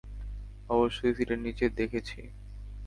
অবশ্যই 0.69 1.13
সিটের 1.17 1.39
নিচে 1.39 1.65
দেখেছি! 1.79 2.19